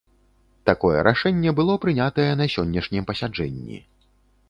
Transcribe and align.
Такое 0.69 1.03
рашэнне 1.09 1.53
было 1.61 1.77
прынятае 1.85 2.27
на 2.43 2.51
сённяшнім 2.57 3.03
пасяджэнні. 3.11 3.83